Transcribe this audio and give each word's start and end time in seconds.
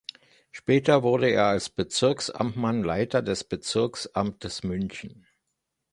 Später 0.49 1.03
wurde 1.03 1.29
er 1.29 1.45
als 1.45 1.69
Bezirksamtmann 1.69 2.81
Leiter 2.81 3.21
des 3.21 3.43
Bezirksamtes 3.43 4.63
München. 4.63 5.27